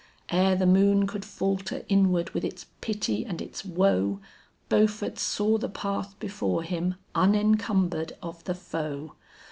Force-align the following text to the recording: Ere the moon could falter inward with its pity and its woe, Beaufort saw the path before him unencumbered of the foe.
Ere 0.29 0.55
the 0.55 0.65
moon 0.65 1.05
could 1.05 1.23
falter 1.23 1.85
inward 1.87 2.31
with 2.31 2.43
its 2.43 2.65
pity 2.81 3.23
and 3.23 3.39
its 3.39 3.63
woe, 3.63 4.19
Beaufort 4.67 5.19
saw 5.19 5.59
the 5.59 5.69
path 5.69 6.17
before 6.19 6.63
him 6.63 6.95
unencumbered 7.13 8.13
of 8.19 8.43
the 8.45 8.55
foe. 8.55 9.13